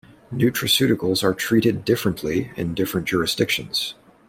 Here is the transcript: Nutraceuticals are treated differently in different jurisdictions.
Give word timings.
Nutraceuticals 0.33 1.21
are 1.23 1.35
treated 1.35 1.85
differently 1.85 2.49
in 2.57 2.73
different 2.73 3.07
jurisdictions. 3.07 3.93